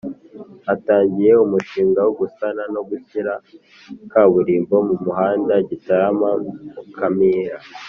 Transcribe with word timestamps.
Hatangiye 0.67 1.31
umushinga 1.45 1.99
wo 2.05 2.13
gusana 2.21 2.63
no 2.73 2.81
gushyira 2.89 3.33
kaburimbo 4.11 4.75
mu 4.87 4.95
muhanda 5.03 5.53
Gitarama 5.69 6.29
Mukamira 6.75 7.57